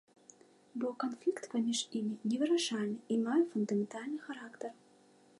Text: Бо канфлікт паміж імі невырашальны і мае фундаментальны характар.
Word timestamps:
Бо 0.83 0.87
канфлікт 1.01 1.43
паміж 1.51 1.79
імі 1.99 2.15
невырашальны 2.31 2.97
і 3.15 3.17
мае 3.27 3.43
фундаментальны 3.51 4.19
характар. 4.27 4.71